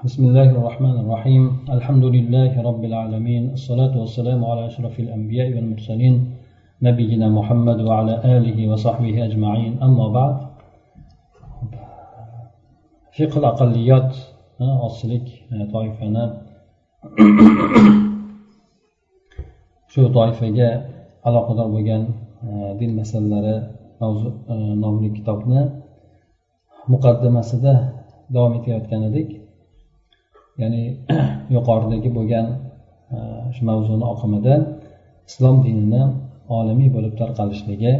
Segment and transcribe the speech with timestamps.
[0.00, 1.42] بسم الله الرحمن الرحيم.
[1.76, 3.52] الحمد لله رب العالمين.
[3.52, 6.14] الصلاة والسلام على أشرف الأنبياء والمرسلين
[6.82, 9.72] نبينا محمد وعلى آله وصحبه أجمعين.
[9.82, 10.36] أما بعد
[13.12, 14.12] فقه الأقليات
[14.88, 15.26] أصلك
[15.72, 16.24] طائفنا.
[19.92, 20.68] shu toifaga
[21.28, 22.02] aloqador bo'lgan
[22.80, 23.56] din masalalari
[24.82, 25.60] nomli kitobni
[26.92, 27.74] muqaddimasida
[28.34, 29.28] davom etayotgan edik
[30.60, 30.82] ya'ni
[31.54, 32.46] yuqoridagi bo'lgan
[33.14, 33.18] e,
[33.54, 34.54] shu mavzuni oqimida
[35.30, 36.02] islom dinini
[36.58, 37.92] olamiy bo'lib tarqalishligi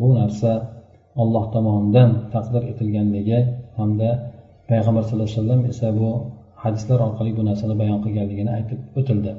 [0.00, 0.50] bu narsa
[1.22, 3.38] olloh tomonidan taqdir etilganligi
[3.78, 4.08] hamda
[4.70, 6.08] payg'ambar sallallohu alayhi vasallam esa bu
[6.62, 9.32] hadislar orqali bu narsani bayon qilganligini aytib o'tildi.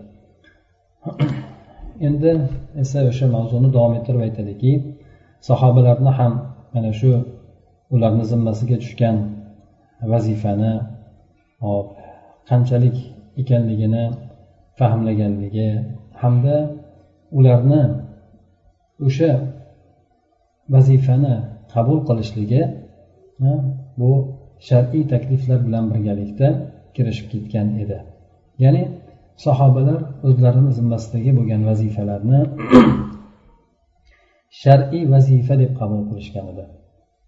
[2.08, 2.32] Endi
[2.84, 4.72] esa o'sha mavzuni davom ettirib aytadiki
[5.50, 6.34] sahobalarni ham
[6.74, 7.12] mana shu
[7.96, 9.18] ularni zimmasiga tushgan
[10.12, 10.74] vazifani
[11.66, 11.88] hop
[12.50, 12.98] qanchalik
[13.42, 14.04] ekanligini
[14.80, 15.70] fahmlaganligi
[16.22, 16.56] hamda
[17.38, 17.84] ularni
[19.08, 19.32] o'sha
[20.74, 21.36] vazifani
[21.74, 22.62] qabul qilishligi
[24.00, 24.12] bu
[24.68, 26.48] shar'iy takliflar bilan birgalikda
[26.96, 27.98] kirishib ketgan edi.
[28.64, 28.84] Ya'ni
[29.46, 32.40] sahobalar o'zlarini zimmasidagi bo'lgan vazifalarni
[34.62, 36.64] shar'iy vazifa deb qabul qilishgan edi.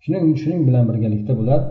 [0.03, 1.61] Shuning shuning bilan birgalikda bular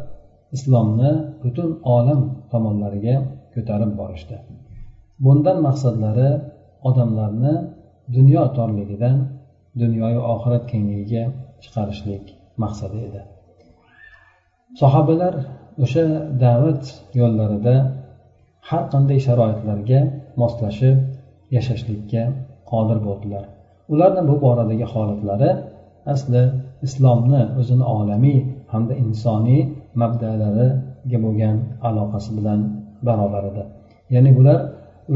[0.56, 2.20] islomni butun olam
[2.52, 3.16] tomonlariga
[3.54, 4.36] ko'tarib borishdi.
[5.24, 6.30] Bundan maqsadlari
[6.88, 7.54] odamlarni
[8.16, 9.16] dunyo torligidan
[9.82, 11.22] dunyoyu oxirat kengligiga
[11.62, 12.24] chiqarishlik
[12.62, 13.20] maqsadi edi.
[14.80, 15.34] Sahobalar
[15.84, 16.04] o'sha
[16.44, 16.84] da'vat
[17.20, 17.76] yo'llarida
[18.68, 20.00] har qanday sharoitlarga
[20.42, 20.96] moslashib
[21.56, 22.22] yashashlikka
[22.70, 23.44] qodir bo'ldilar.
[23.92, 25.50] Ularni bu boradagi holatlari
[26.12, 26.42] asli
[26.86, 28.38] islomni o'zini olamiy
[28.72, 29.62] hamda insoniy
[30.02, 31.56] mabdalariga bo'lgan
[31.88, 32.60] aloqasi bilan
[33.06, 33.64] barobar edi
[34.14, 34.58] ya'ni bular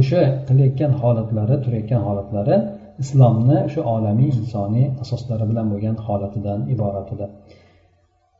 [0.00, 2.56] o'sha qilayotgan holatlari turayotgan holatlari
[3.02, 7.26] islomni shu olamiy insoniy asoslari bilan bo'lgan holatidan iborat edi.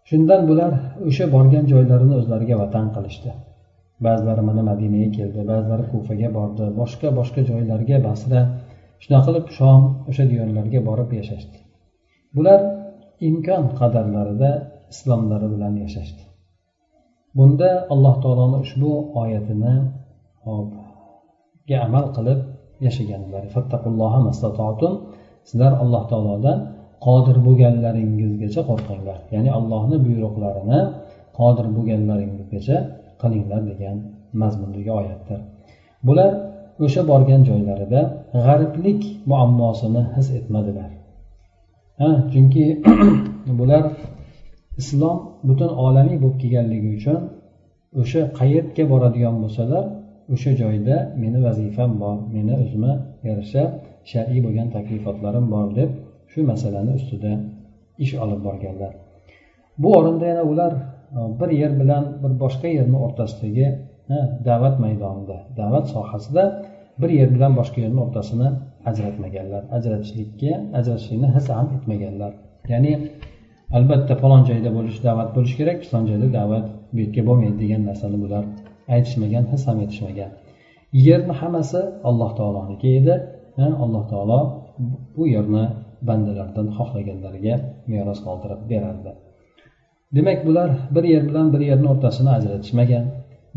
[0.08, 0.72] Shundan bular
[1.08, 3.30] o'sha borgan joylarini o'zlariga vatan qilishdi.
[4.06, 8.40] Ba'zilari mana madinaga keldi ba'zilari kufaga bordi boshqa boshqa joylarga basra
[9.04, 11.58] shunaqa qilib shom o'sha diyorlarga borib yashashdi.
[12.36, 12.60] Bular
[13.28, 14.50] imkon qadarlarida
[14.92, 16.22] islomlari bilan yashashdi.
[17.36, 18.90] Bunda alloh taoloni ushbu
[19.22, 19.74] oyatini
[21.86, 22.40] amal qilib
[22.86, 23.42] yashaganlar.
[25.48, 26.58] Sizlar alloh taolodan
[27.06, 29.18] qodir bo'lganlaringizgacha qo'rqinglar.
[29.34, 30.80] Ya'ni allohni buyruqlarini
[31.38, 32.76] qodir bo'lganlaringizgacha
[33.22, 33.96] qilinglar degan
[34.40, 35.40] mazmundagi oyatdir.
[36.06, 36.30] Bular
[36.84, 38.00] o'sha borgan joylarida
[38.46, 39.00] g'ariblik
[39.30, 40.90] muammosini his etmadilar.
[42.00, 42.64] Ha chunki
[43.60, 43.82] bular
[44.82, 45.18] islom
[45.48, 47.20] butun olamiy bo'lib kelganligi uchun
[48.02, 49.84] o'sha qayerga boradigan bo'lsalar
[50.34, 52.94] o'sha joyda meni vazifam bor meni o'zimga
[53.28, 53.62] yarasha
[54.10, 55.90] shar'iy bo'lgan taklifotlarim bor deb
[56.32, 57.32] shu masalani ustida
[58.04, 58.92] ish olib borganlar.
[59.82, 60.72] Bu o'rinda yana ular
[61.18, 63.66] e, bir yer bilan bir boshqa yerni o'rtasidagi
[64.14, 64.16] e,
[64.48, 66.44] da'vat maydonida da'vat sohasida
[67.00, 68.48] bir yer bilan boshqa yerni o'rtasini
[68.90, 72.32] ajratmaganlar ajratishlikka ajratishlikni his ham etmaganlar.
[72.72, 72.92] Ya'ni
[73.76, 78.18] albatta falon joyda bo'lish da'vat bo'lishi kerak falon joyda da'vat bu yerga bo'lmaydi degan narsani
[78.24, 78.44] bular
[78.94, 80.30] aytishmagan his ham etishmagan.
[81.06, 83.14] Yerni hammasi alloh taoloniki edi
[83.84, 84.40] alloh taolo
[85.16, 85.64] bu yerni
[86.08, 87.54] bandalardan xohlaganlariga
[87.92, 89.10] meros qoldirib berardi.
[90.16, 93.04] Demak bular bir yer bilan bir yerni o'rtasini ajratishmagan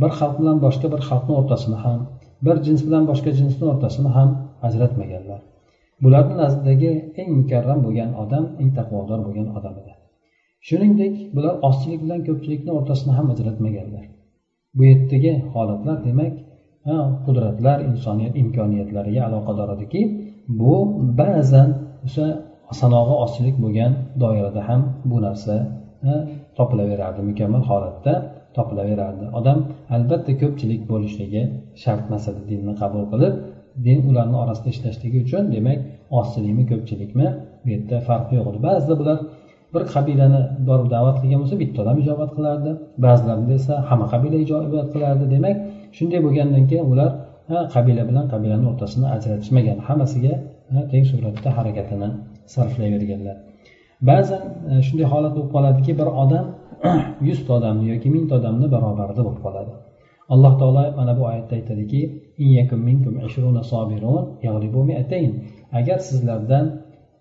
[0.01, 1.99] bir xalq bilan boshqa bir xalqni o'rtasini ham
[2.45, 4.29] bir jins bilan boshqa jinsni o'rtasini ham
[4.67, 5.41] ajratmaganlar.
[6.03, 10.00] Bularni nazdidagi eng mukarram bo'lgan odam eng taqvodor bo'lgan odam edi.
[10.67, 14.05] Shuningdek bular ozchilik bilan ko'pchilikni o'rtasini ham ajratmaganlar.
[14.77, 16.33] Bu yerdagi holatlar demak
[17.25, 20.01] qudratlar insoniyat imkoniyatlariga aloqador ediki
[20.61, 20.75] bu
[21.21, 21.69] ba'zan
[22.05, 22.27] o'sha
[22.79, 25.55] sanog'i ozchilik bo'lgan doirada ham bu narsa
[26.57, 28.13] topilaverardi mukammal holatda
[28.57, 29.25] topilaverardi.
[29.39, 29.59] Odam
[29.95, 31.41] albatta ko'pchilik bo'lishligi
[31.83, 33.33] shart emas edi dinni qabul qilib
[33.87, 35.79] din ularni orasida ishlashligi uchun demak
[36.19, 37.27] ozchilikmi ko'pchilikmi
[37.63, 38.59] bu yerda farqi yo'q edi.
[38.67, 39.17] Ba'zida bular
[39.73, 42.71] bir qabilani borib da'vat qilgan bo'lsa bitta odam ijobat qilardi
[43.05, 45.23] ba'zilarida esa hamma qabila ijobat qilardi.
[45.35, 45.55] Demak
[45.97, 47.11] shunday bo'lgandan keyin ular
[47.75, 50.33] qabila bilan qabilani o'rtasini ajratishmagan hammasiga
[50.91, 52.09] teng suratda harakatini
[52.53, 53.37] sarflayverganlar.
[54.09, 56.45] Ba'zan e, shunday holat bo'lib qoladiki bir odam
[57.29, 59.73] yuzta odamni yoki mingta odamni barobarida bo'lib qoladi.
[60.33, 62.01] Alloh taolo mana bu oyatda aytadiki
[65.79, 66.65] agar sizlardan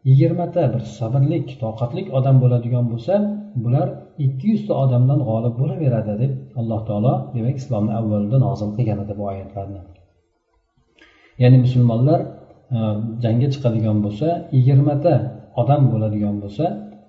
[0.08, 3.14] yigirmata bir sabrlik toqatlik odam bo'ladigan bo'lsa
[3.64, 3.88] bular
[4.26, 9.24] ikki yuzta odamdan g'olib bo'laveradi deb alloh taolo demak islomni avvalida nozil qilgan edi bu
[9.32, 9.80] oyatlarni.
[11.42, 12.20] Ya'ni musulmonlar
[12.76, 12.78] e,
[13.24, 15.14] jangga chiqadigan bo'lsa yigirmata
[15.62, 16.64] odam bo'ladigan bo'lsa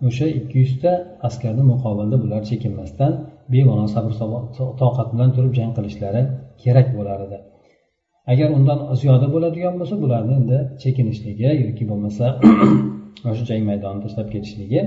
[0.07, 0.91] o'sha ikki yuzta
[1.27, 3.11] askarni muqobilida bular chekinmasdan
[3.53, 4.11] bemalol sabr
[4.81, 6.21] toqat bilan turib jang qilishlari
[6.63, 7.39] kerak bo'lar edi.
[8.31, 12.25] Agar undan ziyoda bo'ladigan bo'lsa bularni endi chekinishligi yoki bo'lmasa
[13.29, 14.81] o'sha jang maydonini tashlab ketishligi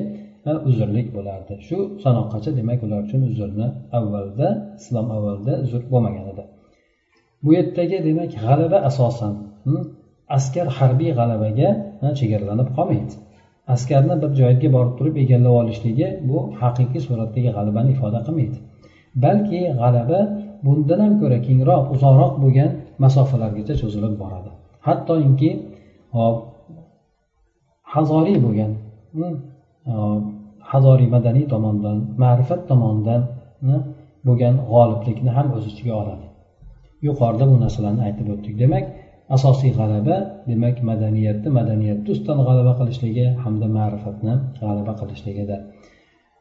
[0.70, 1.54] uzrlik bo'lardi.
[1.68, 3.66] Shu sanoqqacha demak ular uchun uzrni
[3.98, 4.48] avvalda
[4.80, 6.44] islom avvalida uzr bo'lmagan edi.
[7.44, 9.32] Bu yerdagi demak g'alaba asosan
[9.64, 9.82] hmm,
[10.36, 11.68] askar harbiy g'alabaga
[12.18, 13.14] chegaralanib qolmaydi.
[13.74, 18.58] Askarni bir joyga borib turib egallab olishligi bu haqiqiy suratdagi g'alabani ifoda qilmaydi.
[19.24, 20.20] Balki g'alaba
[20.66, 22.70] bundan ham ko'ra kengroq uzoqroq bo'lgan
[23.02, 24.50] masofalargacha cho'zilib boradi.
[24.86, 25.50] Hattoki
[26.16, 26.36] hop
[27.94, 28.72] hazoriy bo'lgan
[29.20, 29.34] mm,
[30.72, 33.22] hazoriy madaniy tomondan ma'rifat tomonidan
[33.66, 33.80] mm,
[34.26, 36.26] bo'lgan g'oliblikni ham o'z ichiga oladi.
[37.06, 38.54] Yuqorida bu narsalarni aytib o'tdik.
[38.62, 38.84] Demak
[39.36, 40.16] asosiy g'alaba
[40.50, 45.56] demak madaniyatni madaniyatni ustidan g'alaba qilishligi hamda ma'rifatni g'alaba qilishligida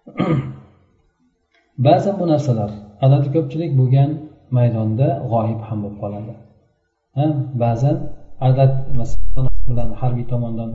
[1.87, 2.71] ba'zan bu narsalar
[3.05, 4.09] adadi ko'pchilik bo'lgan
[4.57, 6.33] maydonda g'oyib ham bo'lib qoladi.
[7.63, 7.97] Ba'zan
[8.47, 8.71] adad
[9.69, 10.71] bilan harbiy tomondan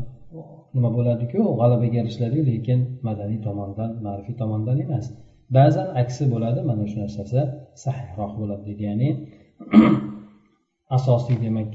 [0.74, 5.06] nima bo'ladiku g'alabaga erishiladiku lekin madaniy tomondan ma'rifiy tomondan emas.
[5.56, 7.40] Ba'zan aksi bo'ladi mana shu narsasi
[7.84, 9.08] sahihroq bo'ladi deydi ya'ni
[10.96, 11.70] asosiy demak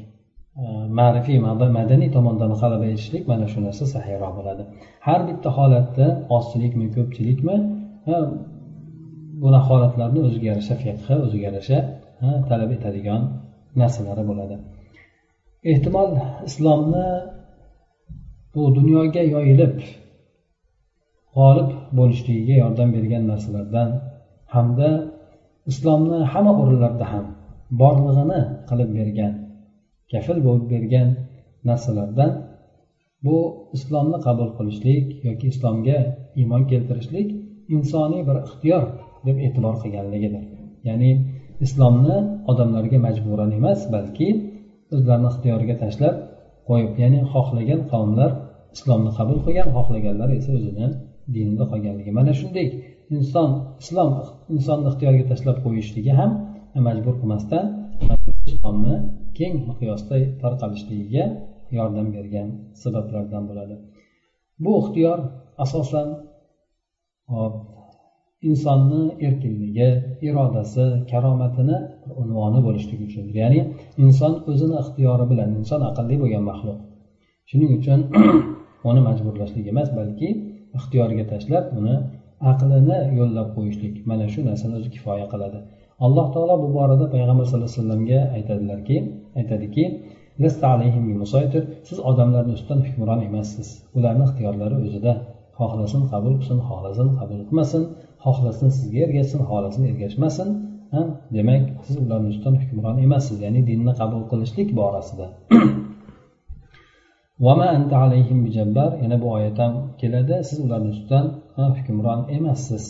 [0.61, 0.65] e,
[0.99, 1.37] ma'rifiy
[1.79, 4.63] madaniy tomondan g'alaba erishishlik mana shu narsa sahiyroq bo'ladi.
[5.07, 7.55] Har bitta holatda ozchilikmi ko'pchilikmi
[9.43, 11.77] buni holatlarni o'ziga yarasha fiqhi o'ziga yarasha
[12.49, 13.21] talab etadigan
[13.81, 14.55] narsalari bo'ladi.
[15.71, 16.09] Ehtimol
[16.49, 17.07] islomni
[18.53, 19.75] bu dunyoga yoyilib
[21.35, 23.89] g'olib bo'lishligiga yordam bergan narsalardan
[24.55, 24.89] hamda
[25.71, 27.25] islomni hamma o'rinlarda ham
[27.81, 29.33] borlig'ini qilib bergan
[30.11, 31.07] kafil bo'lib bergan
[31.69, 32.31] narsalardan
[33.25, 33.37] bu
[33.77, 35.97] islomni qabul qilishlik yoki islomga
[36.39, 37.27] iymon keltirishlik
[37.75, 38.83] insoniy bir ixtiyor
[39.27, 40.43] deb e'tibor qilganligidir.
[40.87, 41.11] Ya'ni
[41.65, 42.17] islomni
[42.51, 44.27] odamlarga majburan emas balki
[44.95, 46.15] o'zlarini ixtiyoriga tashlab
[46.69, 48.31] qo'yib ya'ni xohlagan qavmlar
[48.75, 50.87] islomni qabul qilgan xohlaganlar esa o'zini
[51.35, 52.11] dinida qolganligi.
[52.19, 52.67] Mana shunday
[53.15, 53.49] inson
[53.83, 54.09] islom
[54.53, 56.31] insonni ixtiyoriga tashlab qo'yishligi ham
[56.87, 57.65] majbur qilmasdan
[58.49, 58.95] islomni
[59.37, 61.25] keng miqyosda tarqalishligiga
[61.77, 62.47] yordam bergan
[62.83, 63.75] sabablardan bo'ladi.
[64.63, 65.19] Bu ixtiyor
[65.63, 66.07] asosan
[68.49, 69.89] insonni erkinligi
[70.27, 71.77] irodasi karomatini
[72.21, 73.59] unvoni bo'lishligi uchundir ya'ni
[74.03, 76.77] inson o'zini ixtiyori bilan inson aqlli bo'lgan maxluq.
[77.49, 77.99] Shuning uchun
[78.89, 80.29] uni majburlashlik emas balki
[80.79, 81.95] ixtiyoriga tashlab uni
[82.51, 83.95] aqlini yo'llab qo'yishlik.
[84.09, 85.59] Mana shu narsani o'zi kifoya qiladi.
[86.05, 88.95] Alloh taolo bu borada payg'ambar sallallohu alayhi vasallamga aytadilarki
[89.39, 89.83] aytadiki
[91.87, 93.67] siz odamlarni ustidan hukmron emassiz.
[93.97, 95.13] Ularni ixtiyorlari o'zida
[95.59, 97.83] xohlasin qabul qilsin xohlasin qabul qilmasin.
[98.23, 100.49] Xohlasin sizga ergashsin xohlasin ergashmasin
[101.35, 105.25] demak siz ularni ustidan hukmron emassiz ya'ni dinni qabul qilishlik borasida.
[109.03, 110.35] Yana bu oyat ham keladi.
[110.49, 111.25] Siz ularni ustidan
[111.77, 112.85] hukmron emassiz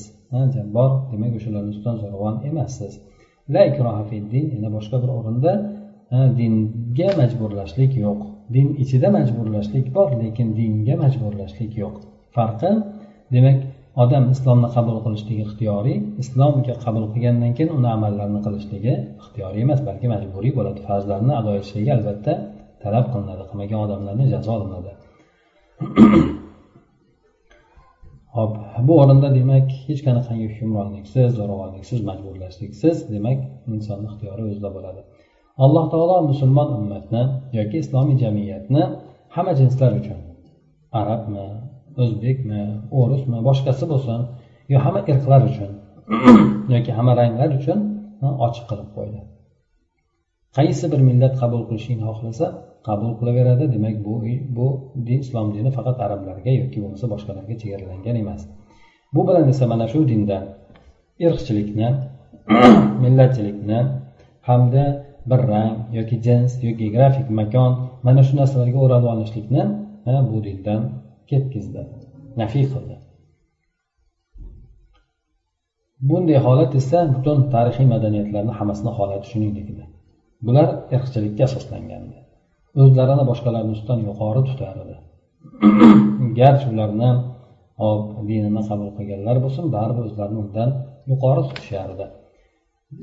[0.56, 2.94] jabbor demak o'shalarni ustidan zo'ravon emassiz.
[3.53, 3.62] La
[4.56, 5.51] yana boshqa bir o'rinda
[6.39, 8.19] dinga majburlashlik yo'q.
[8.55, 11.96] Din ichida majburlashlik bor lekin dinga majburlashlik yo'q.
[12.36, 12.72] Farqi
[13.36, 13.57] demak
[14.01, 20.07] odam islomni qabul qilishligi ixtiyoriy islomga qabul qilgandan keyin uni amallarini qilishligi ixtiyoriy emas balki
[20.13, 20.79] majburiy bo'ladi.
[20.88, 22.33] Farzlarni ado etishligi albatta
[22.83, 24.91] talab qilinadi qilmagan odamlarni jazo olinadi.
[28.38, 28.53] Hop
[28.88, 33.39] bu o'rinda demak hech qanaqangi hukmronliksiz zo'ravonliksiz majburlashliksiz demak
[33.73, 35.01] insonni ixtiyori o'zida bo'ladi.
[35.65, 37.23] Alloh taolo musulmon ummatni
[37.57, 38.83] yoki islomiy jamiyatni
[39.35, 40.19] hamma jinslar uchun
[41.01, 41.45] arabmi
[42.01, 42.62] o'zbekmi
[43.00, 44.19] o'rismi boshqasi bo'lsin
[44.73, 45.71] yo hamma irqlar uchun
[46.75, 47.79] yoki hamma ranglar uchun
[48.47, 49.19] ochiq qilib qo'ydi.
[50.57, 52.45] Qaysi bir millat qabul qilishlikni xohlasa
[52.88, 53.65] qabul qilaveradi.
[53.75, 54.13] Demak bu
[54.57, 54.67] bu
[55.07, 58.41] din islom dini faqat arablarga yoki bo'lmasa boshqalarga chegaralangan emas.
[59.13, 60.43] Bu bilan esa mana shu dindan
[61.25, 61.89] irqchilikni
[63.03, 63.79] millatchilikni
[64.50, 64.83] hamda
[65.29, 67.71] bir rang yoki jins yoki geografik makon
[68.05, 69.63] mana shu narsalarga o'ralib olishlikni
[70.31, 70.81] bu dindan
[71.30, 71.82] ketkizdi.
[72.42, 72.96] Nafiy qildi.
[76.10, 79.84] Bunday holat esa butun tarixiy madaniyatlarni hammasini holati shuningdek edi.
[80.46, 82.18] Bular irqchilikka asoslangandi
[82.82, 84.96] o'zlarini boshqalarni ustidan yuqori tutar edi.
[86.39, 87.10] Garchi ularni
[87.82, 90.70] hop dinini qabul qilganlar bo'lsin baribir o'zlarini undan
[91.12, 92.06] yuqori tutishardi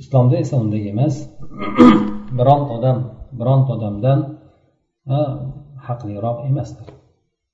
[0.02, 1.14] islomda esa unday emas.
[2.38, 2.98] Bironta odam
[3.38, 4.18] bironta odamdan
[5.86, 6.86] haqliroq emasdir.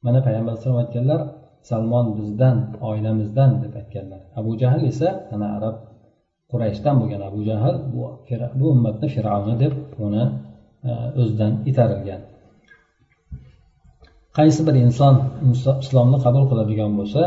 [0.04, 1.20] Mana payg'ambar alayhisalom aytganlar
[1.70, 2.56] salmon bizdan
[2.88, 4.20] oilamizdan deb aytganlar.
[4.40, 5.76] Abu jahl esa mana arab
[6.50, 8.00] qurayshdan bo'lgan abu jahl bu,
[8.60, 9.74] bu ummatni fir'avni deb
[10.06, 10.24] uni
[10.88, 12.20] e, o'zidan itarilgan
[14.38, 15.14] qaysi bir inson
[15.84, 17.22] islomni qabul qiladigan bo'lsa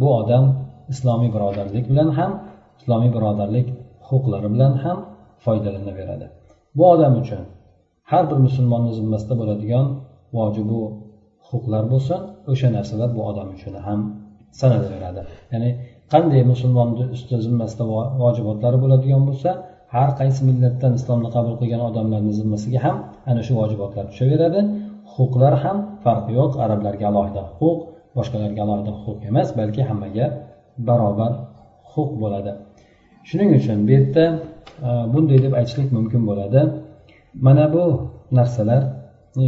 [0.00, 0.44] bu odam
[0.92, 2.32] islomiy birodarlik bilan ham
[2.80, 3.66] islomiy birodarlik
[4.08, 4.98] huquqlari bilan ham
[5.44, 6.26] foydalanaveradi
[6.76, 7.42] bu odam uchun
[8.10, 9.86] har bir musulmonni zimmasida bo'ladigan
[10.36, 10.80] vojibu
[11.50, 12.14] huquqlar bo'lsa
[12.52, 14.00] o'sha narsalar bu odam uchun ham
[14.60, 15.70] sanalaveradi ya'ni
[16.12, 17.84] qanday musulmonni usti zimmasida
[18.22, 19.50] vojibotlari bo'ladigan bo'lsa
[19.94, 22.96] har qaysi millatdan islomni qabul qilgan odamlarni zimmasiga ham
[23.30, 24.60] ana shu vojibotlar tushaveradi.
[25.14, 27.80] Huquqlar ham farqi yo'q arablarga alohida huquq
[28.16, 30.26] boshqalarga alohida huquq emas balki hammaga
[30.88, 31.32] barobar
[31.92, 32.52] huquq bo'ladi.
[33.28, 34.24] Shuning uchun bu yerda
[34.86, 36.60] e, bunday deb aytishlik mumkin bo'ladi.
[37.46, 37.84] Mana bu
[38.38, 38.82] narsalar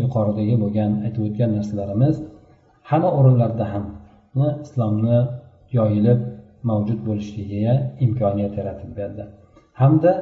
[0.03, 2.17] yuqoridagi bo'lgan aytib o'tgan narsalarimiz
[2.91, 3.85] hamma o'rinlarda ham
[4.65, 5.19] islomni
[5.79, 6.21] yoyilib
[6.71, 7.75] mavjud bo'lishligiga
[8.07, 9.25] imkoniyat yaratib berdi.
[9.81, 10.13] Hamda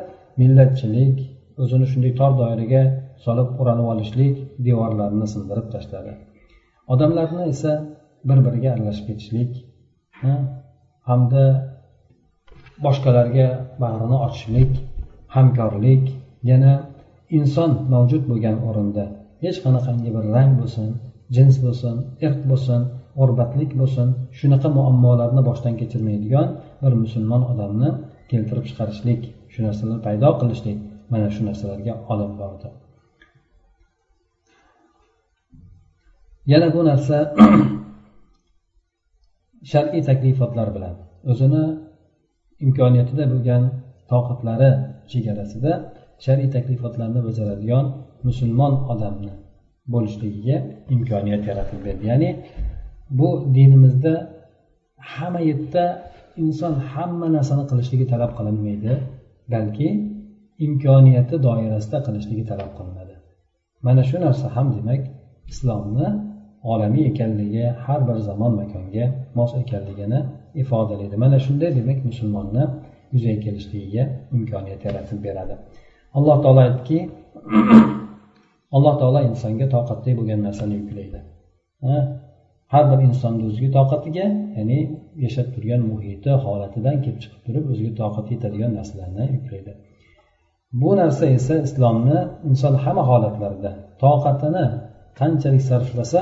[0.41, 1.17] millatchilik
[1.63, 2.83] o'zini shunday tor doiraga
[3.25, 4.37] solib o'ranib olishlik
[4.67, 6.13] devorlarini sindirib tashladi.
[6.93, 7.73] Odamlarni esa
[8.29, 9.53] bir biriga aralashib ketishlik
[11.09, 11.45] hamda
[12.85, 13.47] boshqalarga
[13.83, 14.73] bag'rini ochishlik
[15.37, 16.05] hamkorlik
[16.51, 16.73] yana
[17.39, 19.05] inson mavjud bo'lgan o'rinda
[19.45, 20.89] hech qanaqangi bir rang bo'lsin
[21.37, 22.81] jins bo'lsin irq bo'lsin
[23.19, 26.49] g'urbatlik bo'lsin shunaqa muammolarni boshdan kechirmaydigan
[26.83, 27.91] bir musulmon odamni
[28.31, 29.21] keltirib chiqarishlik
[29.53, 30.79] shu narsalarni paydo qilishlik
[31.13, 32.69] mana shu narsalarga olib bordi.
[36.53, 37.17] Yana bu narsa
[39.71, 40.95] shar'iy taklifotlar bilan.
[41.31, 41.65] O'zini
[42.67, 43.63] imkoniyatida bo'lgan
[44.13, 44.71] toqatlari
[45.13, 45.73] chegarasida
[46.25, 47.87] shar'iy taklifotlarni bajaradigan
[48.29, 49.33] musulmon odamni
[49.93, 50.57] bo'lishligiga
[50.95, 52.31] imkoniyat yaratib berdi ya'ni
[53.19, 54.15] bu dinimizda
[55.15, 55.85] hamma yerda
[56.43, 58.93] inson hamma narsani qilishligi talab qilinmaydi
[59.53, 59.89] balki
[60.67, 63.15] imkoniyati doirasida qilishligi talab qilinadi.
[63.87, 65.03] Mana shu narsa ham demak
[65.53, 66.09] islomni
[66.73, 69.05] olamiy ekanligi har bir zamon makonga
[69.39, 70.21] mos ekanligini
[70.63, 72.65] ifodalaydi mana shunday demak musulmonni
[73.15, 74.03] yuzaga kelishligiga
[74.37, 75.55] imkoniyat yaratib beradi.
[76.17, 76.99] Alloh taolo aytdiki
[78.77, 81.21] alloh taolo insonga toqatli bo'lgan narsani yuklaydi.
[82.73, 84.79] Har bir insonni o'ziga toqatiga ya'ni
[85.25, 89.73] yashab turgan muhiti holatidan kelib chiqib turib o'ziga toqat yetadigan narsalarni yuklaydi.
[90.81, 92.19] Bu narsa esa islomni
[92.51, 93.71] inson hamma holatlarida
[94.03, 94.67] toqatini
[95.21, 96.21] qanchalik sarflasa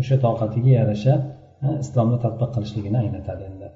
[0.00, 1.14] o'sha toqatiga yarasha
[1.84, 3.68] islomni tadbiq qilishligini anglatadi endi.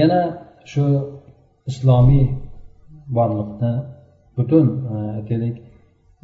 [0.00, 0.20] Yana
[0.72, 0.84] shu
[1.70, 2.26] islomiy
[3.16, 3.72] borliqni
[4.36, 4.66] butun
[5.18, 5.56] aytaylik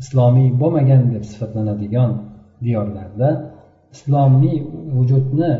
[0.03, 2.11] islomiy bo'lmagan deb sifatlanadigan
[2.67, 3.29] diyorlarda
[3.95, 4.59] islomiy
[4.97, 5.53] vujudni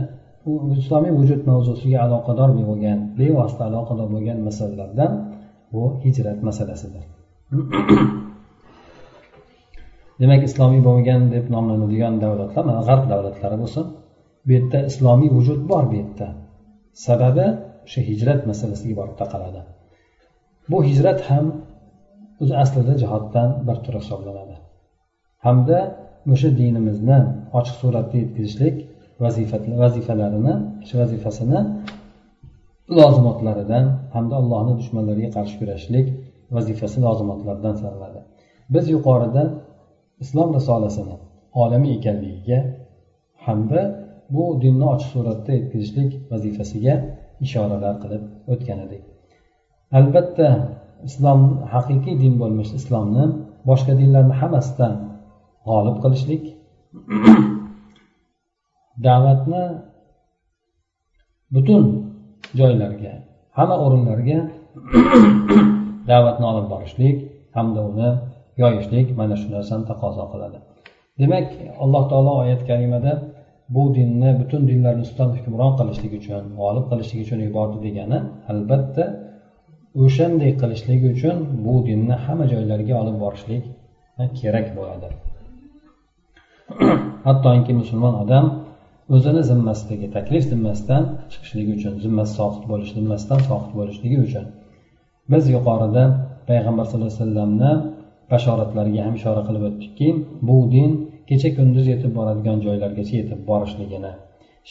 [0.83, 5.13] islomiy vujud mavzusiga aloqador bo'lgan bevosita aloqador bo'lgan masalalardan
[5.73, 7.05] bu hijrat masalasidir.
[10.21, 13.85] Demak islomiy bo'lmagan deb nomlanadigan davlatlar mana g'arb davlatlari bo'lsin
[14.47, 16.29] bu yerda islomiy vujud bor bu yerda.
[17.07, 17.47] Sababi
[17.87, 19.61] o'sha hijrat masalasiga borib taqaladi.
[20.71, 21.47] Bu hijrat ham
[22.43, 24.57] o'zi aslida jihoddan bir tur hisoblanadi.
[25.47, 25.79] Hamda
[26.33, 27.19] o'sha dinimizni
[27.59, 28.77] ochiq suratda yetkazishlik
[29.83, 30.55] vazifalarini
[30.87, 31.61] shu vazifasini
[32.99, 36.07] lozimotlaridan hamda allohni dushmanlariga qarshi kurashishlik
[36.57, 38.21] vazifasi lozimotlaridan sanaladi.
[38.75, 39.43] Biz yuqorida
[40.25, 41.17] islom risolasini
[41.63, 42.59] olamiy ekanligiga
[43.47, 43.81] hamda
[44.35, 46.95] bu dinni ochiq suratda yetkazishlik vazifasiga
[47.45, 49.03] ishoralar qilib o'tgan edik.
[49.99, 50.49] Albatta
[51.09, 51.41] islom
[51.73, 53.25] haqiqiy din bo'lmish islomni
[53.69, 54.95] boshqa dinlarni hammasidan
[55.69, 56.45] g'olib qilishlik.
[59.07, 59.65] Da'vatni
[61.55, 61.85] butun
[62.61, 63.13] joylarga
[63.59, 64.39] hamma o'rinlarga
[66.11, 67.17] da'vatni olib borishlik
[67.57, 68.11] hamda uni
[68.63, 70.59] yoyishlik mana shu narsani taqozo qiladi.
[71.21, 71.47] Demak
[71.85, 73.13] alloh taolo oyat karimada
[73.75, 78.19] bu dinni butun dinlarni ustidan hukmron qilishlik uchun g'olib qilishlik uchun yubordi degani
[78.53, 79.05] albatta
[80.05, 83.65] o'shanday qilishlik uchun bu dinni hamma joylarga olib borishlik
[84.41, 85.09] kerak bo'ladi.
[87.27, 88.47] Hattoki musulmon odam
[89.17, 91.03] o'zini zimmasidagi taklif zimmasidan
[91.33, 94.45] chiqishligi uchun zimmasi soqit bo'lish zimmasidan soqit bo'lishligi uchun
[95.33, 96.03] biz yuqorida
[96.49, 97.73] payg'ambar sallallohu alayhi vasallamni
[98.33, 100.09] bashoratlariga ham ishora qilib o'tdikki
[100.49, 100.91] bu din
[101.29, 104.13] kecha kunduz yetib boradigan joylargacha yetib borishligini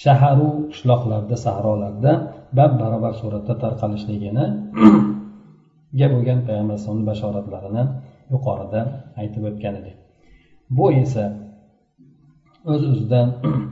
[0.03, 2.11] shaharu qishloqlarda sahrolarda
[2.57, 4.45] bab barobar suratda tarqalishligini
[5.99, 7.83] ga bo'lgan payg'ambar alayhisalomni bashoratlarini
[8.33, 8.81] yuqorida
[9.21, 9.95] aytib o'tgan edik.
[10.77, 11.25] Bu esa
[12.71, 13.27] o'z öz o'zidan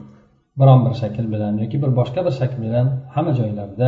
[0.60, 3.88] biron bir shakl bilan yoki bir boshqa bir shakl bilan hamma joylarda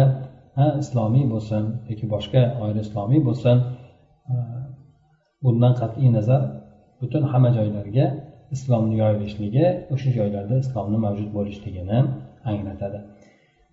[0.57, 3.57] ha islomiy bo'lsin yoki boshqa g'oyri islomiy bo'lsin
[5.43, 6.41] bundan qat'iy nazar
[7.01, 8.05] butun hamma joylarga
[8.55, 11.99] islomni yoyilishligi o'sha joylarda islomni mavjud bo'lishligini
[12.51, 12.99] anglatadi.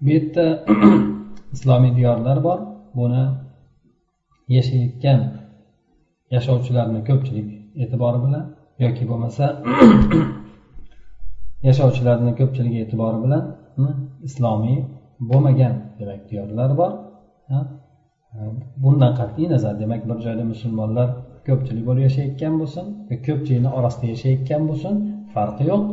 [0.05, 0.65] Bu yerda
[1.55, 2.59] islomiy diyorlar bor.
[2.95, 3.25] Buni
[4.57, 5.21] yashayotgan
[6.35, 7.49] yashovchilarni ko'pchilik
[7.83, 8.45] e'tibori bilan
[8.85, 9.45] yoki bo'lmasa
[11.69, 13.43] yashovchilarni ko'pchiligi e'tibori bilan
[13.77, 13.95] hmm,
[14.29, 14.79] islomiy
[15.31, 16.93] bo'lmagan demak diyorlar bor.
[18.85, 19.75] Bundan qat'iy nazar.
[19.83, 21.09] Demak bir joyda musulmonlar
[21.49, 22.87] ko'pchilik bo'lib yashayotgan bo'lsin
[23.27, 24.95] ko'pchilikni orasida yashayotgan bo'lsin
[25.35, 25.85] farqi yo'q.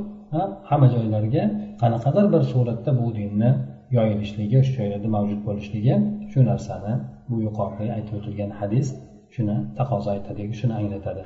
[0.69, 1.43] Hamma joylarga
[1.81, 3.51] qanaqadir bir suratda bu dinni
[3.97, 5.95] yoyilishligi o'sha joylarda mavjud bo'lishligi
[6.31, 6.93] shu narsani
[7.29, 8.87] bu yuqorida aytib o'tilgan hadis
[9.35, 11.23] shuni taqozo aytadi shuni anglatadi.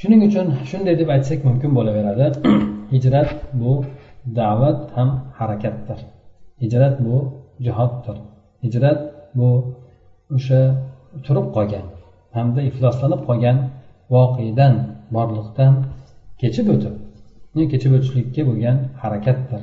[0.00, 2.26] Shuning uchun shunday deb aytsak mumkin bo'laveradi.
[2.94, 3.72] Hijrat bu
[4.38, 5.98] da'vat ham harakatdir.
[6.62, 7.16] Hijrat bu
[7.66, 8.16] jihoddir
[8.62, 9.00] hijrat
[9.38, 9.48] bu
[10.36, 10.60] o'sha
[11.26, 11.86] turib qolgan
[12.36, 13.58] hamda ifloslanib qolgan
[14.14, 14.74] voqedan
[15.16, 15.72] borliqdan
[16.40, 16.94] kechib o'tib
[17.72, 19.60] kechib o'tishlikka bo'lgan harakatdir.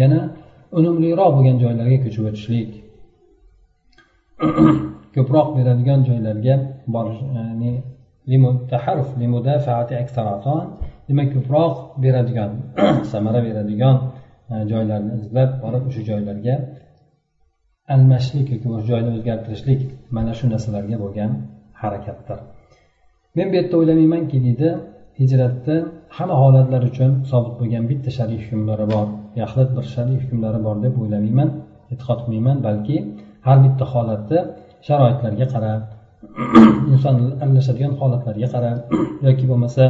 [0.00, 0.20] Yana
[0.78, 2.70] unumliroq bo'lgan joylarga ko'chib o'tishlik.
[5.16, 6.54] Ko'proq beradigan joylarga
[6.94, 7.72] borish e,
[11.08, 12.50] demak ko'proq beradigan
[13.12, 13.96] samara beradigan
[14.52, 16.54] e, joylarni izlab borib o'sha joylarga
[17.94, 19.80] almashishlik yoki o'sha joyni o'zgartirishlik
[20.16, 21.30] mana shu narsalarga bo'lgan
[21.82, 22.38] harakatdir.
[23.36, 24.68] Men bu yerda o'ylamaymanki deydi
[25.20, 25.74] hijratda
[26.16, 29.06] hamma holatlar uchun sobit bo'lgan bitta shar'iy hukmlari bor.
[29.42, 31.50] Yaxlit bir shar'iy hukmlari bor deb o'ylamayman
[31.92, 32.96] e'tiqod qilmayman balki
[33.46, 34.38] har bitta holatda
[34.86, 35.82] sharoitlarga qarab
[36.92, 38.78] inson almashadigan holatlarga qarab
[39.26, 39.84] yoki bo'lmasa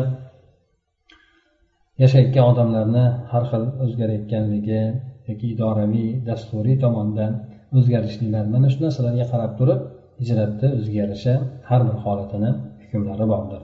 [2.02, 4.82] yashayotgan odamlarni har xil o'zgarayotganligi
[5.28, 7.32] yoki idoraviy dasturiy tomondan
[7.78, 9.80] o'zgarishliklar mana shu narsalarga qarab turib
[10.20, 11.34] hijratni o'ziga yarasha
[11.68, 12.50] har bir holatini
[12.82, 13.62] hukmlari bordir.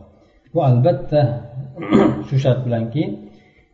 [0.52, 1.20] Bu albatta
[2.28, 3.02] shu shart bilanki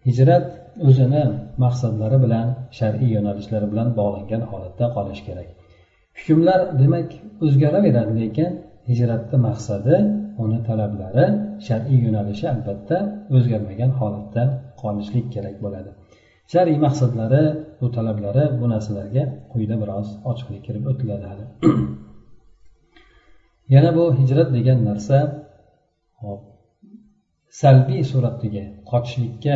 [0.08, 0.46] hijrat
[0.86, 1.24] o'zini
[1.64, 2.46] maqsadlari bilan
[2.78, 5.48] shar'iy yo'nalishlari bilan bog'langan holatda qolishi kerak.
[6.18, 7.08] Hukmlar demak
[7.44, 8.50] o'zgaraveradi lekin
[8.90, 9.94] hijratni maqsadi
[10.44, 11.26] uni talablari
[11.66, 12.96] shar'iy yo'nalishi albatta
[13.36, 14.42] o'zgarmagan holatda
[14.82, 15.90] qolishlik kerak bo'ladi.
[16.52, 17.42] Shar'iy maqsadlari
[17.80, 21.44] bu talablari bu narsalarga quyida biroz ochiqlik kirib o'tiladi hali.
[23.74, 25.18] Yana bu hijrat degan narsa
[27.60, 29.54] salbiy suratdagi qochishlikka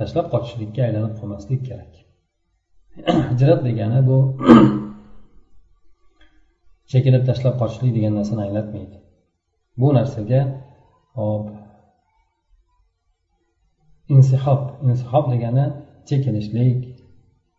[0.00, 1.92] tashlab qochishlikka aylanib qolmaslik kerak.
[3.30, 4.16] Hijrat degani bu
[6.92, 8.96] chekinib tashlab qochishlik degan narsani anglatmaydi.
[9.80, 10.40] Bu narsaga
[11.18, 11.44] hop
[14.14, 15.66] insihob insihob degani
[16.08, 16.78] chekinishlik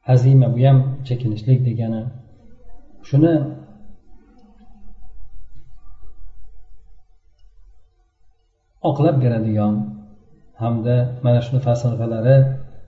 [0.09, 0.77] hazima bu ham
[1.07, 2.03] chekinishlik degani.
[3.09, 3.33] Shuni
[8.89, 9.75] oqlab beradigan
[10.63, 10.95] hamda
[11.25, 12.35] mana shuni falsafalari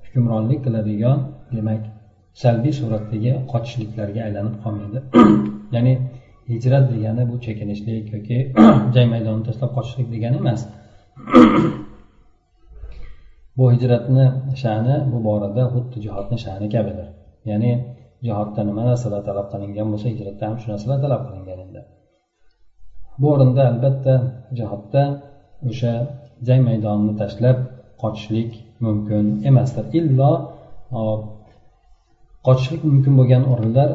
[0.06, 1.18] hukmronlik qiladigan
[1.58, 1.82] demak
[2.42, 5.00] salbiy suratdagi qochishliklarga aylanib qolmaydi.
[5.76, 5.94] Ya'ni
[6.52, 8.38] hijrat degani bu chekinishlik yoki
[8.96, 10.62] jang maydonini tashlab qochishlik degani emas.
[13.58, 14.26] Bu hijratni
[14.62, 17.08] sha'ni bu borada xuddi jihodni sha'ni kabidir.
[17.50, 17.72] Ya'ni
[18.26, 21.82] jihodda nima narsalar talab qilingan bo'lsa hijratda ham shu narsalar talab qilingan endi
[23.20, 24.14] bu o'rinda albatta
[24.58, 25.04] jihodda
[25.70, 25.94] o'sha
[26.48, 27.58] jang maydonini tashlab
[28.02, 28.52] qochishlik
[28.86, 29.86] mumkin emasdir.
[30.00, 30.32] Illo
[32.48, 33.90] qochishlik mumkin bo'lgan o'rinlar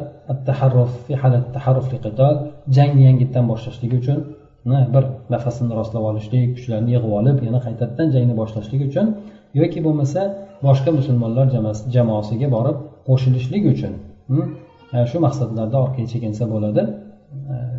[2.77, 4.19] jangni yangitdan boshlashligi uchun
[4.93, 9.07] bir nafasini rostlab olishlik kuchlarni yig'ib olib yana qaytadan jangni boshlashlik uchun
[9.59, 10.21] yoki bo'lmasa
[10.67, 11.45] boshqa musulmonlar
[11.95, 13.93] jamoasiga borib qo'shilishlik uchun
[14.29, 14.47] hmm,
[15.09, 16.83] shu maqsadlarda orqaga chekinsa bo'ladi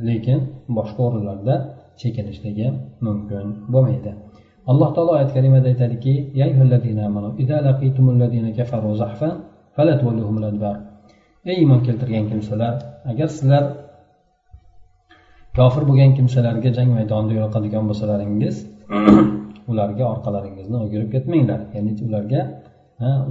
[0.08, 0.38] lekin
[0.78, 1.54] boshqa o'rinlarda
[2.00, 2.66] chekinishligi
[3.06, 4.12] mumkin bo'lmaydi.
[4.70, 6.14] Alloh taolo oyat karimada aytadiki
[11.50, 12.74] ey iymon keltirgan kimsalar
[13.10, 13.64] agar sizlar
[15.56, 18.56] kofir bo'lgan kimsalarga jang maydonida yo'liqadigan bo'lsalaringiz
[19.70, 21.60] ularga orqalaringizni o'girib ketmanglar.
[21.74, 22.40] Ya'ni ularga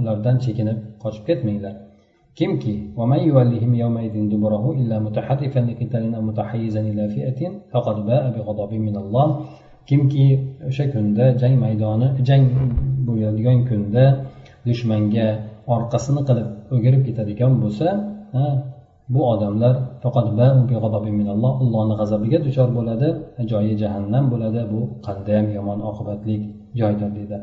[0.00, 1.74] ulardan chekinib qochib ketmanglar.
[2.38, 2.74] Kimki
[9.88, 10.26] kimki
[10.68, 12.44] o'sha kunda jang maydoni jang
[13.08, 14.04] bo'ladigan kunda
[14.68, 15.26] dushmanga
[15.74, 17.86] orqasini qilib o'girib ketadigan bo'lsa
[19.14, 20.26] bu odamlar faqat
[21.34, 23.08] allohni g'azabiga duchor bo'ladi
[23.50, 26.36] joyi jahannam bo'ladi bu qandayyam yomon oqibatli
[26.80, 27.36] joydir deydi.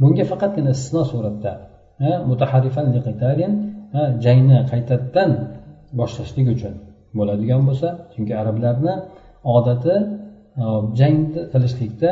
[0.00, 1.52] Bunga faqatgina istisno suratda
[4.24, 5.30] jangni qaytadan
[5.98, 6.74] boshlashlik uchun
[7.18, 8.94] bo'ladigan bo'lsa chunki arablarni
[9.56, 9.94] odati
[11.00, 12.10] jangni qilishlikda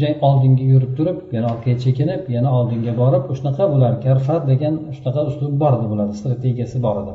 [0.00, 5.20] jang oldinga yurib turib yana orqaga chekinib yana oldinga borib shunaqa bular karfar degan shunaqa
[5.30, 7.14] uslub bor edi bularni strategiyasi bor edi.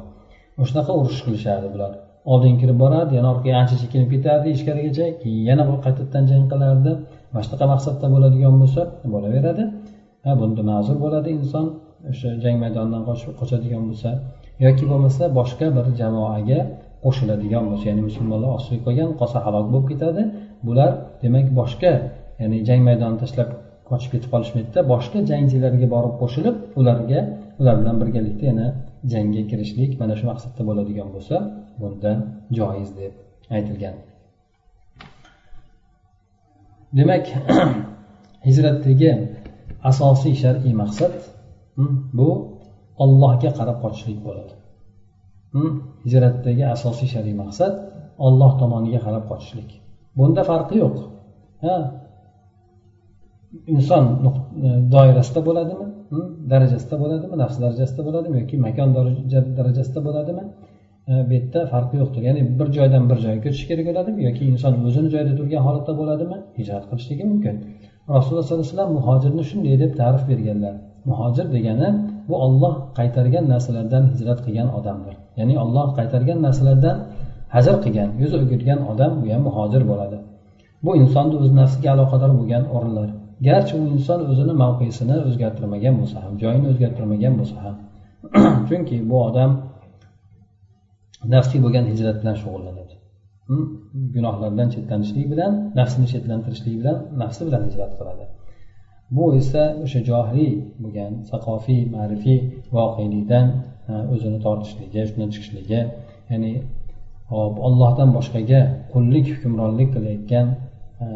[0.70, 1.91] Shunaqa urush qilishardi bular.
[2.32, 6.91] Oldinga kirib borardi yana orqaga ancha chekinib ketardi ichkarigacha keyin yana qaytadan jang qilardi.
[7.32, 8.82] Mana shunaqa maqsadda bo'ladigan bo'lsa
[9.13, 9.63] bo'laveradi.
[10.26, 11.65] Ha bunda ma'zur bo'ladi inson
[12.12, 13.02] o'sha jang maydonidan
[13.39, 14.10] qochadigan bo'lsa
[14.65, 16.60] yoki bo'lmasa boshqa bir jamoaga
[17.04, 20.22] qo'shiladigan bo'lsa ya'ni musulmonlar ostiga qolgan qolsa halok bo'lib ketadi.
[20.67, 20.91] Bular
[21.24, 21.91] demak boshqa
[22.41, 23.50] ya'ni jang maydonini tashlab
[23.89, 27.20] qochib ketib qolishmaydida boshqa jangchilarga borib qo'shilib ularga
[27.60, 28.67] ular bilan birgalikda yana
[29.13, 31.36] jangga kirishlik mana shu maqsadda bo'ladigan bo'lsa
[31.82, 32.12] bunda
[32.58, 33.13] joiz deb
[33.56, 33.96] aytilgan.
[36.98, 37.26] Demak
[38.48, 39.12] hijratdagi
[39.91, 41.13] asosiy shar'iy maqsad
[41.78, 42.30] hmm, bu
[43.04, 44.54] ollohga qarab qochishlik bo'ladi.
[45.54, 45.74] Hmm,
[46.06, 47.74] hijratdagi asosiy shar'iy maqsad
[48.28, 49.70] olloh tomoniga qarab qochishlik.
[50.17, 50.97] Bunda farqi yo'q.
[51.65, 51.75] Ha?
[53.73, 54.03] Inson
[54.65, 55.86] e, doirasida bo'ladimi?
[56.51, 57.36] Darajasida bo'ladimi?
[57.43, 58.36] Nafs darajasida bo'ladimi?
[58.41, 58.89] Yoki makon
[59.60, 60.43] darajasida bo'ladimi?
[61.12, 62.21] E, bu yerda farqi yo'qdir.
[62.30, 64.19] Ya'ni bir joydan bir joyga ko'chish kerak bo'ladimi?
[64.27, 66.38] Yoki inson o'zini joyida turgan holatda bo'ladimi?
[66.60, 67.56] Hijrat qilishligi mumkin.
[68.15, 70.73] Rasululloh sollallohu alayhi vasallam muhojirni shunday deb ta'rif berganlar.
[71.10, 71.89] Muhojir degani
[72.30, 75.15] bu olloh qaytargan narsalardan hijrat qilgan odamdir.
[75.39, 76.97] Ya'ni olloh qaytargan narsalardan
[77.55, 80.17] hajr qilgan yuz o'girgan odam u ham muhojir bo'ladi.
[80.86, 83.10] Bu insonni o'z nafsiga aloqador bo'lgan o'rinlar.
[83.47, 87.75] Garchi u inson o'zini mavqesini o'zgartirmagan bo'lsa ham joyini o'zgartirmagan bo'lsa ham.
[88.67, 89.51] Chunki bu odam
[91.33, 92.93] nafsiy bo'lgan hijrat bilan shug'ullanadi.
[93.49, 93.65] Hm?
[94.15, 98.25] Gunohlardan chetlanishlik bilan nafsini chetlantirishlik bilan nafsi bilan hijrat qiladi.
[99.15, 102.39] Bu esa o'sha johiliy bo'lgan saqofiy ma'rifiy
[102.75, 103.47] voqelikdan
[104.13, 105.79] o'zini tortishligi shundan chiqishligi
[106.31, 106.51] ya'ni
[107.33, 108.61] hop ollohdan boshqaga
[108.93, 110.47] qullik hukmronlik qilayotgan
[111.03, 111.07] e,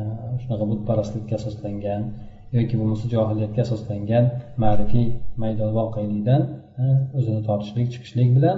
[0.41, 2.01] shunaqa butparastlikka asoslangan
[2.57, 4.25] yoki bo'lmasa johiliyatga asoslangan
[4.63, 5.07] ma'rifiy
[5.43, 6.41] maydon voqelikdan
[6.81, 6.83] e,
[7.17, 8.57] o'zini tortishlik chiqishlik bilan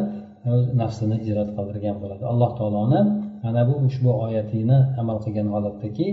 [0.82, 2.24] nafsini ijrat qildirgan bo'ladi.
[2.32, 3.02] Alloh taoloni
[3.44, 6.08] mana bu ushbu oyatini amal qilgan holatdaki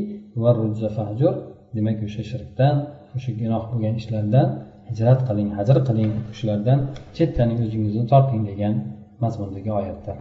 [1.77, 2.75] demak o'sha shirkdan
[3.17, 4.49] o'sha gunoh bo'lgan ishlardan
[4.91, 6.79] hijrat qiling hajr qiling shulardan
[7.17, 8.75] chettaning o'zingizni torting degan
[9.23, 10.17] mazmundagi oyatdir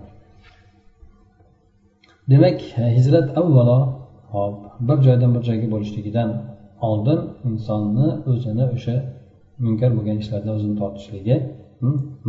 [2.32, 2.60] demak
[2.98, 3.80] hijrat avvalo
[4.34, 6.30] hop bir joydan bir joyga bo'lishligidan
[6.90, 8.96] oldin insonni o'zini o'sha
[9.66, 11.36] munkar bo'lgan ishlardan o'zini tortishligi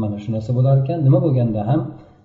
[0.01, 0.99] mana shu narsa bo'lar ekan.
[1.07, 1.81] Nima bo'lganda ham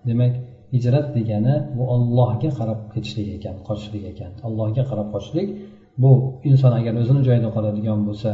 [0.10, 0.34] demak
[0.76, 4.32] hijrat degani bu ollohga qarab ketishlik ekan qochishlik ekan.
[4.48, 5.48] Allohga qarab qochishlik
[6.04, 6.12] bu
[6.50, 8.32] inson agar o'zini joyida qoladigan bo'lsa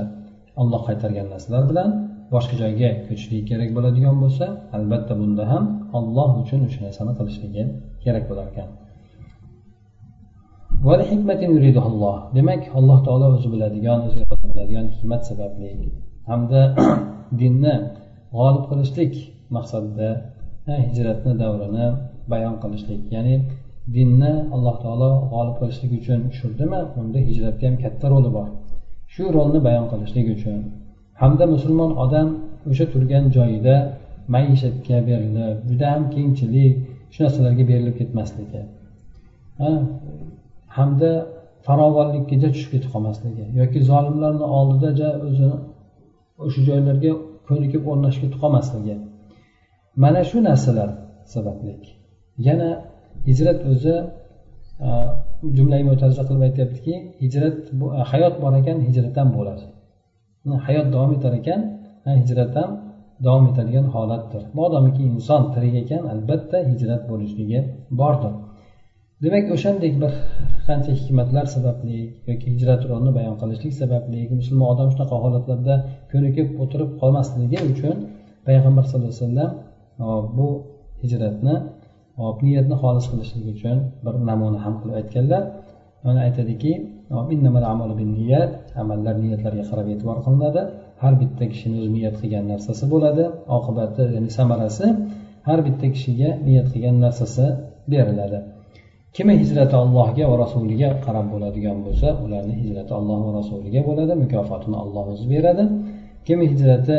[0.61, 1.89] olloh qaytargan narsalar bilan
[2.33, 4.45] boshqa joyga ko'chishlik kerak bo'ladigan bo'lsa
[4.77, 5.63] albatta bunda ham
[5.97, 7.63] olloh uchun o'sha narsani qilishligi
[8.03, 8.69] kerak bo'lar ekan.
[12.37, 14.19] Demak alloh taolo o'zi biladigan o'zi
[14.51, 15.69] biladigan hikmat sababli
[16.29, 16.61] hamda
[17.41, 17.75] dinni
[18.35, 19.13] g'olib qilishlik
[19.55, 20.09] maqsadida
[20.67, 21.85] hijratni davrini
[22.31, 23.01] bayon qilishlik.
[23.15, 23.35] Ya'ni
[23.95, 28.47] dinni alloh taolo g'olib qilishlik uchun tushirdimi unda hijratni ham katta roli bor.
[29.13, 30.59] Shu rolni bayon qilishlik uchun.
[31.21, 32.27] Hamda musulmon odam
[32.69, 33.75] o'sha turgan joyida
[34.33, 36.73] maishatga berilib juda ham kengchilik
[37.13, 38.61] shu narsalarga berilib ketmasligi.
[40.77, 41.11] Hamda
[41.67, 45.57] farovonlikkaja tushib ketib qolmasligi yoki zolimlarni oldida o'zini
[46.45, 47.11] o'sha joylarga
[47.49, 48.95] ko'nikib o'rnashib ketib qolmasligi.
[50.03, 50.89] Mana shu narsalar
[51.33, 51.73] sababli.
[52.47, 52.69] Yana
[53.27, 53.95] hijrat o'zi
[55.57, 59.65] jumlai mo'tariza qilib aytyaptiki hijrat bu hayot bor ekan hijrat ham bo'ladi.
[60.67, 61.61] Hayot davom etar ekan
[62.21, 62.69] hijrat ham
[63.25, 64.43] davom etadigan holatdir.
[64.59, 67.59] Modomiki inson tirik ekan albatta hijrat bo'lishligi
[67.99, 68.33] bordir.
[69.23, 70.11] Demak o'shandek bir
[70.67, 75.75] qancha hikmatlar sababli yoki hijrat rolini bayon qilishlik sababli musulmon odam shunaqa holatlarda
[76.11, 77.95] ko'nikib o'tirib qolmasligi uchun
[78.47, 79.51] payg'ambar sallallohu alayhi vasallam
[80.37, 80.47] bu
[81.01, 81.55] hijratni
[82.45, 85.43] niyatni xolis qilishlik uchun bir namuna ham qilib aytganlar.
[86.05, 86.71] Mana aytadiki
[88.81, 90.61] amallar niyatlarga qarab e'tibor qilinadi.
[91.01, 93.23] Har bitta kishini o'zi niyat qilgan narsasi bo'ladi.
[93.57, 94.85] Oqibati ya'ni samarasi
[95.47, 97.45] har bitta kishiga niyat qilgan narsasi
[97.91, 98.39] beriladi.
[99.15, 104.77] Kimi hijrati allohga va rasuliga qarab bo'ladigan bo'lsa ularni hijrati alloh va rasuliga bo'ladi mukofotini
[104.83, 105.63] alloh o'zi beradi.
[106.27, 106.97] Kimi hijrati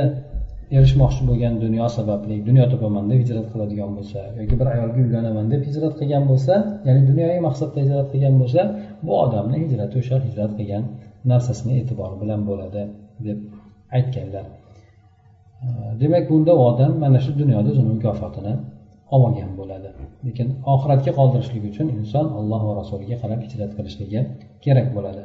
[0.76, 5.62] erishmoqchi bo'lgan dunyo sababli dunyo topaman deb hijrat qiladigan bo'lsa yoki bir ayolga uylanaman deb
[5.68, 6.54] hijrat qilgan bo'lsa
[6.86, 8.60] ya'ni dunyoviy maqsadda hijrat qilgan bo'lsa
[9.06, 10.84] bu odamni hijrati o'sha hijrat qilgan
[11.30, 12.82] narsasini e'tibori bilan bo'ladi
[13.26, 13.38] deb
[13.96, 14.46] aytganlar.
[16.00, 18.52] Demak bunda u odam mana shu dunyoda o'zini mukofotini
[19.16, 19.90] olgan bo'ladi.
[20.26, 24.20] Lekin oxiratga qoldirishlik uchun inson alloh va rasuliga qarab hijrat qilishligi
[24.64, 25.24] kerak bo'ladi.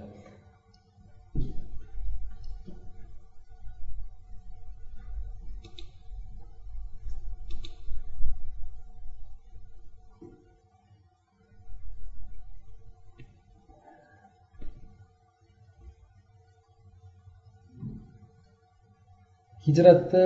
[19.68, 20.26] Hijratni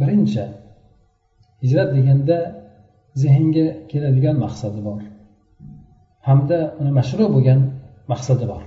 [0.00, 0.44] birinchi
[1.62, 2.38] hijrat deganda
[3.22, 5.00] zehnga keladigan maqsadi bor.
[6.28, 7.60] Hamda uni mashru bo'lgan
[8.12, 8.62] maqsadi bor.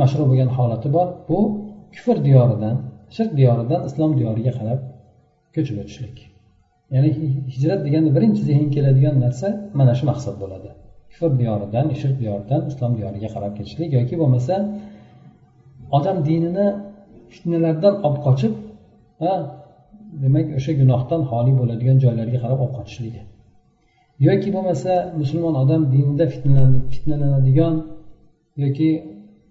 [0.00, 1.08] Mashru bo'lgan holati bor.
[1.28, 1.38] Bu
[1.94, 2.76] kufr diyoridan
[3.16, 4.80] shirk diyoridan islom diyoriga qarab
[5.54, 6.16] ko'chib o'tishlik.
[6.94, 7.10] Ya'ni
[7.54, 10.68] hijrat deganda birinchi zehnga keladigan narsa mana shu maqsad bo'ladi.
[11.12, 14.54] Kufr diyoridan shirk diyoridan islom diyoriga qarab ketishlik yoki bo'lmasa
[15.96, 16.66] odam dinini
[17.32, 18.52] fitnalardan olib qochib
[20.24, 23.22] demak o'sha gunohdan xoli bo'ladigan joylarga qarab olib qochishligi
[24.28, 26.24] yoki bo'lmasa musulmon odam dinida
[26.94, 27.74] fitnalanadigan
[28.62, 28.90] yoki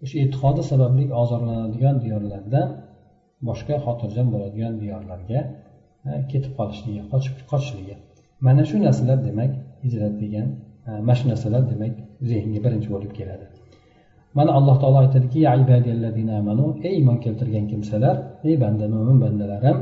[0.04, 2.68] o'sha e'tiqodi sababli ozorlanadigan diyorlardan
[3.48, 5.40] boshqa xotirjam bo'ladigan diyorlarga
[6.32, 7.96] ketib qolishligi qochib qochishligi
[8.48, 9.52] mana shu narsalar demak
[9.84, 10.48] hijrat degan
[11.08, 11.94] mana shu narsalar demak
[12.30, 13.46] zehnga birinchi bo'lib keladi.
[14.38, 15.40] Mana alloh taolo aytadiki
[16.88, 18.16] ey iymon keltirgan kimsalar
[18.50, 19.78] ey banda mo'min bandalarim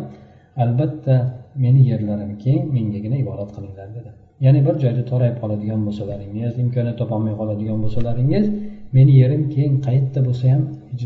[0.63, 1.15] albatta
[1.63, 4.09] meni yerlarim keng mengagina ibodat qilinglar dedi.
[4.45, 8.45] Ya'ni bir joyda torayib qoladigan bo'lsalaringiz imkoniyat topolmay qoladigan bo'lsalaringiz
[8.97, 10.61] meni yerim keng qayerda bo'lsa ham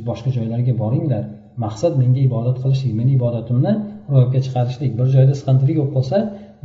[0.09, 1.23] boshqa joylarga boringlar.
[1.63, 3.73] Maqsad menga ibodat qilishlik meni ibodatimni
[4.11, 4.91] ro'yobga chiqarishlik.
[4.99, 6.17] Bir joyda siqantilik bo'lib qolsa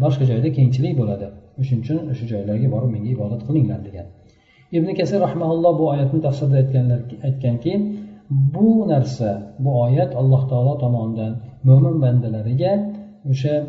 [0.05, 1.27] boshqa joyda kengchilik bo'ladi.
[1.68, 4.07] Shuning uchun o'sha joylarga borib menga ibodat qilinglar degan.
[4.77, 7.72] Ibn kasir rahmaulloh bu oyatni tafsirda aytganlar aytganki
[8.31, 11.33] bu narsa bu oyat alloh taolo tomonidan
[11.69, 12.73] mo'min bandalariga
[13.31, 13.65] o'sha e,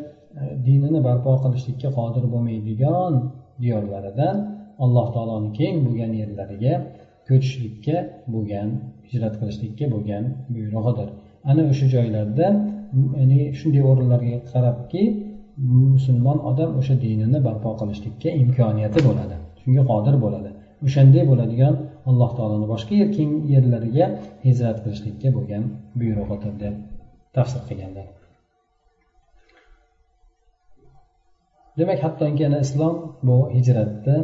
[0.66, 3.14] dinini barpo qilishlikka qodir bo'lmaydigan
[3.64, 4.36] diyorlaridan
[4.84, 6.74] alloh taoloni keng bo'lgan yerlariga
[7.28, 7.98] ko'chishlikka
[8.34, 8.70] bo'lgan
[9.10, 10.24] hijrat qilishlikka bo'lgan
[10.56, 11.10] buyrug'idir.
[11.50, 12.48] Ana o'sha joylarda
[13.20, 15.04] ya'ni shunday o'rinlarga qarabki
[15.94, 20.50] musulmon odam o'sha dinini barpo qilishlikka imkoniyati bo'ladi shunga qodir bo'ladi.
[20.86, 21.74] O'shanday bo'ladigan
[22.10, 24.06] alloh taoloni boshqa yer keng yerlariga
[24.46, 25.64] hijrat qilishlikka bo'lgan
[26.00, 26.76] buyrug'idir deb
[27.36, 28.08] tafsir qilganlar
[31.78, 32.96] demak hattoki ana islom
[33.28, 34.18] bu hijratni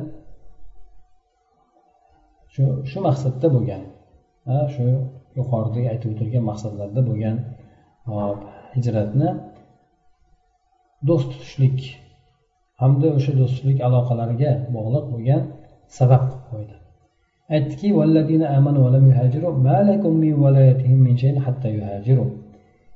[2.53, 3.83] shu shu maqsadda bo'lgan
[4.73, 4.85] shu
[5.37, 7.35] yuqorida aytib o'tilgan maqsadlarda bo'lgan
[8.75, 9.29] hijratni
[11.07, 11.79] do'st tutishlik
[12.81, 15.41] hamda o'sha do'stlik aloqalariga bog'liq bo'lgan
[15.97, 16.72] sabab qilib qo'ydi.
[17.55, 17.87] Aytdiki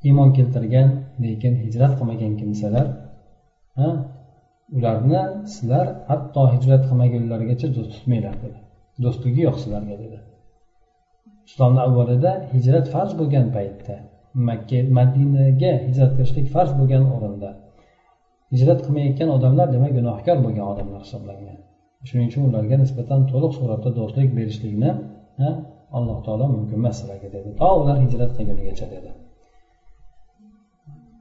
[0.07, 0.88] iymon keltirgan
[1.25, 2.88] lekin hijrat qilmagan kimsalar
[4.77, 5.21] ularni
[5.53, 8.57] sizlar hatto hijrat qilmagunlarigacha do'st tutmanglar dedi.
[9.03, 10.17] Do'stligi yo'q sizlarga dedi.
[11.49, 13.95] Islomni avvalida hijrat farz bo'lgan paytda
[14.49, 17.49] makka madinaga hijrat qilishlik farz bo'lgan o'rinda
[18.53, 21.57] hijrat qilmayotgan odamlar demak gunohkor bo'lgan odamlar hisoblangan.
[22.07, 24.91] Shuning uchun ularga nisbatan to'liq suratda do'stlik berishlikni
[25.97, 27.49] alloh taolo mumkin emas sizlarga dedi.
[27.60, 29.10] To ular hijrat qilgunigacha dedi.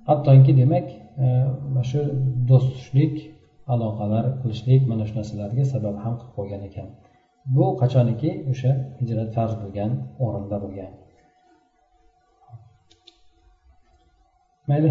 [0.08, 0.86] Hattoki demak
[1.24, 1.26] e,
[1.74, 2.00] mana shu
[2.50, 3.16] do'stlik
[3.72, 6.88] aloqalar qilishlik mana shu narsalarga sabab ham qilib qo'ygan ekan.
[7.56, 8.30] Bu qachoniki?
[8.52, 9.90] O'sha hijrat farz bo'lgan
[10.24, 10.92] o'rinda bo'lgan.
[14.70, 14.90] Mayli